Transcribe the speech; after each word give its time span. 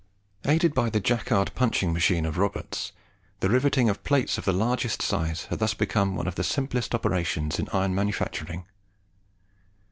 Aided 0.45 0.73
by 0.73 0.89
the 0.89 0.99
Jacquard 0.99 1.51
punching 1.53 1.93
machine 1.93 2.25
of 2.25 2.39
Roberts, 2.39 2.91
the 3.39 3.49
riveting 3.51 3.87
of 3.87 4.03
plates 4.03 4.39
of 4.39 4.45
the 4.45 4.51
largest 4.51 4.99
size 4.99 5.43
has 5.45 5.59
thus 5.59 5.75
become 5.75 6.15
one 6.15 6.25
of 6.25 6.33
the 6.33 6.43
simplest 6.43 6.95
operations 6.95 7.59
in 7.59 7.69
iron 7.69 7.93
manufacturing. 7.93 8.65